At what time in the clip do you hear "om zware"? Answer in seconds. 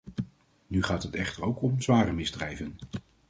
1.61-2.11